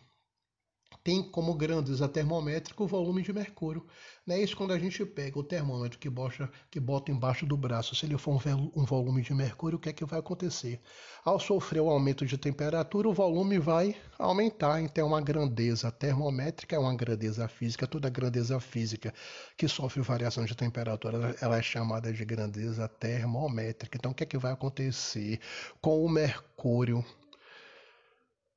tem 1.04 1.24
como 1.24 1.54
grandeza 1.54 2.08
termométrica 2.08 2.84
o 2.84 2.88
volume 2.88 3.22
de 3.22 3.34
mercúrio. 3.34 3.86
Né? 4.26 4.42
Isso 4.42 4.56
quando 4.56 4.72
a 4.72 4.80
gente 4.80 5.04
pega 5.06 5.40
o 5.40 5.44
termômetro 5.44 5.98
que 5.98 6.10
bota, 6.10 6.50
que 6.70 6.80
bota 6.80 7.12
embaixo 7.12 7.46
do 7.46 7.58
braço, 7.58 7.96
se 7.96 8.06
ele 8.06 8.18
for 8.18 8.40
um, 8.76 8.86
volume 8.86 9.22
de 9.22 9.34
mercúrio, 9.34 9.78
o 9.78 9.80
que 9.80 9.90
é 9.90 9.94
que 9.94 10.06
vai 10.06 10.20
acontecer? 10.20 10.80
Ao 11.26 11.40
sofrer 11.40 11.82
o 11.82 11.90
aumento 11.90 12.26
de 12.26 12.38
temperatura, 12.38 13.10
o 13.10 13.14
volume 13.14 13.58
vai 13.58 13.96
aumentar. 14.18 14.82
Então, 14.82 15.06
é 15.06 15.08
uma 15.08 15.22
grandeza 15.22 15.92
termométrica 15.92 16.76
é 16.76 16.80
uma 16.80 16.96
grandeza 16.96 17.48
física. 17.48 17.88
Toda 17.88 18.10
grandeza 18.10 18.60
física 18.60 19.14
que 19.58 19.68
sofre 19.68 20.02
variação 20.02 20.46
de 20.46 20.56
temperatura, 20.56 21.36
ela 21.42 21.58
é 21.58 21.62
chamada 21.62 22.14
de 22.14 22.24
grandeza 22.24 22.88
termométrica. 22.88 23.98
Então, 23.98 24.12
o 24.12 24.14
que 24.14 24.24
é 24.24 24.28
que 24.28 24.38
vai 24.38 24.52
acontecer 24.52 25.40
com 25.82 26.04
o 26.04 26.10
mercúrio? 26.10 27.04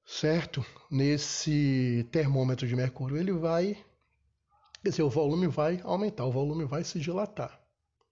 Certo? 0.04 0.64
Nesse 0.90 2.06
termômetro 2.12 2.66
de 2.66 2.76
mercúrio, 2.76 3.16
ele 3.16 3.32
vai, 3.32 3.74
quer 4.82 4.90
dizer, 4.90 5.02
o 5.02 5.10
volume 5.10 5.46
vai 5.46 5.80
aumentar, 5.82 6.24
o 6.24 6.32
volume 6.32 6.64
vai 6.64 6.84
se 6.84 7.00
dilatar, 7.00 7.60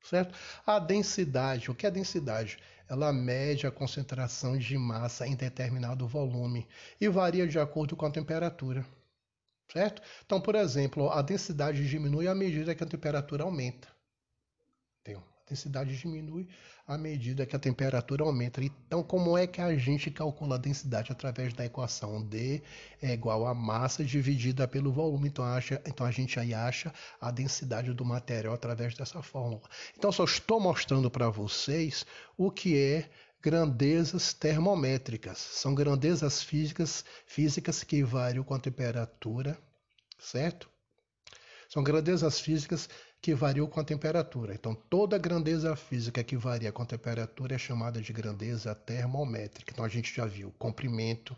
certo? 0.02 0.36
A 0.66 0.78
densidade, 0.78 1.70
o 1.70 1.74
que 1.74 1.86
é 1.86 1.90
densidade? 1.90 2.58
Ela 2.88 3.12
mede 3.12 3.66
a 3.66 3.70
concentração 3.70 4.58
de 4.58 4.76
massa 4.76 5.26
em 5.26 5.34
determinado 5.34 6.06
volume 6.06 6.66
e 7.00 7.08
varia 7.08 7.46
de 7.46 7.58
acordo 7.58 7.96
com 7.96 8.04
a 8.04 8.10
temperatura, 8.10 8.84
certo? 9.72 10.02
Então, 10.24 10.40
por 10.40 10.54
exemplo, 10.54 11.08
a 11.10 11.22
densidade 11.22 11.88
diminui 11.88 12.26
à 12.26 12.34
medida 12.34 12.74
que 12.74 12.82
a 12.82 12.86
temperatura 12.86 13.44
aumenta. 13.44 13.88
Tem 15.04 15.16
densidade 15.48 15.96
diminui 15.96 16.48
à 16.92 16.98
medida 16.98 17.46
que 17.46 17.56
a 17.56 17.58
temperatura 17.58 18.24
aumenta. 18.24 18.62
Então, 18.62 19.02
como 19.02 19.36
é 19.36 19.46
que 19.46 19.60
a 19.60 19.76
gente 19.76 20.10
calcula 20.10 20.56
a 20.56 20.58
densidade 20.58 21.10
através 21.10 21.52
da 21.54 21.64
equação 21.64 22.22
D 22.22 22.62
é 23.00 23.12
igual 23.12 23.46
a 23.46 23.54
massa 23.54 24.04
dividida 24.04 24.68
pelo 24.68 24.92
volume? 24.92 25.28
Então, 25.28 25.44
acha, 25.44 25.80
então 25.86 26.06
a 26.06 26.10
gente 26.10 26.38
aí 26.38 26.54
acha 26.54 26.92
a 27.20 27.30
densidade 27.30 27.92
do 27.92 28.04
material 28.04 28.54
através 28.54 28.94
dessa 28.94 29.22
fórmula. 29.22 29.62
Então, 29.96 30.12
só 30.12 30.24
estou 30.24 30.60
mostrando 30.60 31.10
para 31.10 31.28
vocês 31.28 32.04
o 32.36 32.50
que 32.50 32.78
é 32.78 33.10
grandezas 33.40 34.32
termométricas. 34.32 35.38
São 35.38 35.74
grandezas 35.74 36.42
físicas, 36.42 37.04
físicas 37.26 37.82
que 37.82 38.04
variam 38.04 38.44
com 38.44 38.54
a 38.54 38.60
temperatura, 38.60 39.58
certo? 40.18 40.70
São 41.68 41.82
grandezas 41.82 42.38
físicas 42.38 42.88
que 43.22 43.36
variam 43.36 43.68
com 43.68 43.78
a 43.78 43.84
temperatura. 43.84 44.52
Então, 44.52 44.74
toda 44.74 45.16
grandeza 45.16 45.76
física 45.76 46.24
que 46.24 46.36
varia 46.36 46.72
com 46.72 46.82
a 46.82 46.86
temperatura 46.86 47.54
é 47.54 47.58
chamada 47.58 48.00
de 48.00 48.12
grandeza 48.12 48.74
termométrica. 48.74 49.70
Então, 49.72 49.84
a 49.84 49.88
gente 49.88 50.12
já 50.12 50.26
viu 50.26 50.52
comprimento, 50.58 51.36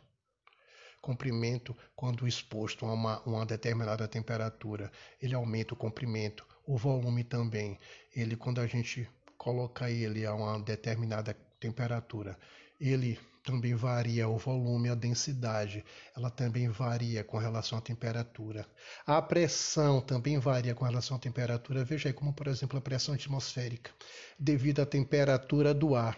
comprimento 1.02 1.76
quando 1.94 2.26
exposto 2.26 2.86
a 2.86 2.92
uma, 2.94 3.20
uma 3.24 3.44
determinada 3.44 4.08
temperatura, 4.08 4.90
ele 5.20 5.34
aumenta 5.34 5.74
o 5.74 5.76
comprimento, 5.76 6.46
o 6.66 6.78
volume 6.78 7.22
também. 7.22 7.78
Ele, 8.16 8.34
quando 8.34 8.62
a 8.62 8.66
gente 8.66 9.06
coloca 9.36 9.90
ele 9.90 10.24
a 10.24 10.32
uma 10.32 10.58
determinada 10.58 11.36
temperatura, 11.60 12.38
ele 12.81 13.19
também 13.45 13.75
varia 13.75 14.26
o 14.26 14.38
volume, 14.38 14.88
a 14.88 14.95
densidade, 14.95 15.85
ela 16.16 16.31
também 16.31 16.69
varia 16.69 17.23
com 17.23 17.37
relação 17.37 17.76
à 17.76 17.81
temperatura. 17.81 18.66
A 19.07 19.21
pressão 19.21 20.00
também 20.00 20.38
varia 20.38 20.75
com 20.75 20.85
relação 20.85 21.19
à 21.19 21.21
temperatura. 21.21 21.85
Veja 21.85 22.09
aí 22.09 22.12
como, 22.12 22.33
por 22.33 22.47
exemplo, 22.47 22.78
a 22.78 22.81
pressão 22.81 23.14
atmosférica, 23.14 23.90
devido 24.38 24.81
à 24.81 24.87
temperatura 24.87 25.75
do 25.75 25.95
ar. 25.95 26.16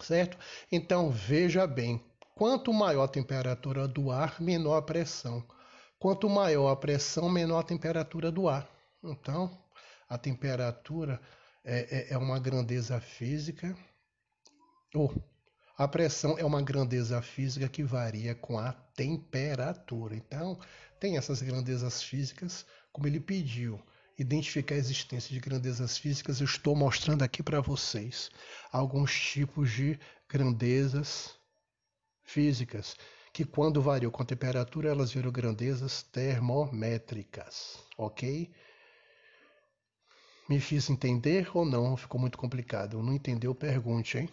Certo? 0.00 0.36
Então, 0.70 1.10
veja 1.10 1.64
bem, 1.64 2.04
quanto 2.34 2.72
maior 2.72 3.04
a 3.04 3.08
temperatura 3.08 3.86
do 3.86 4.10
ar, 4.10 4.40
menor 4.40 4.76
a 4.76 4.82
pressão. 4.82 5.46
Quanto 5.98 6.28
maior 6.28 6.70
a 6.70 6.76
pressão, 6.76 7.28
menor 7.28 7.60
a 7.60 7.64
temperatura 7.64 8.32
do 8.32 8.48
ar. 8.48 8.68
Então, 9.02 9.56
a 10.08 10.18
temperatura 10.18 11.20
é, 11.64 12.10
é, 12.10 12.14
é 12.14 12.18
uma 12.18 12.38
grandeza 12.38 13.00
física, 13.00 13.76
ou 14.94 15.12
a 15.78 15.86
pressão 15.86 16.36
é 16.36 16.44
uma 16.44 16.60
grandeza 16.60 17.22
física 17.22 17.68
que 17.68 17.84
varia 17.84 18.34
com 18.34 18.58
a 18.58 18.72
temperatura. 18.72 20.16
Então, 20.16 20.58
tem 20.98 21.16
essas 21.16 21.40
grandezas 21.40 22.02
físicas, 22.02 22.66
como 22.92 23.06
ele 23.06 23.20
pediu. 23.20 23.80
Identificar 24.18 24.74
a 24.74 24.78
existência 24.78 25.32
de 25.32 25.38
grandezas 25.38 25.96
físicas, 25.96 26.40
eu 26.40 26.46
estou 26.46 26.74
mostrando 26.74 27.22
aqui 27.22 27.44
para 27.44 27.60
vocês 27.60 28.28
alguns 28.72 29.14
tipos 29.14 29.70
de 29.70 29.96
grandezas 30.28 31.36
físicas, 32.24 32.96
que 33.32 33.44
quando 33.44 33.80
variam 33.80 34.10
com 34.10 34.20
a 34.20 34.26
temperatura, 34.26 34.90
elas 34.90 35.12
viram 35.12 35.30
grandezas 35.30 36.02
termométricas, 36.02 37.78
ok? 37.96 38.52
Me 40.48 40.58
fiz 40.58 40.90
entender 40.90 41.48
ou 41.54 41.64
não? 41.64 41.96
Ficou 41.96 42.20
muito 42.20 42.36
complicado. 42.36 43.00
Não 43.00 43.12
entendeu? 43.12 43.54
Pergunte, 43.54 44.18
hein? 44.18 44.28